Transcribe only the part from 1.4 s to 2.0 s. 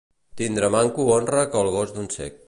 que el gos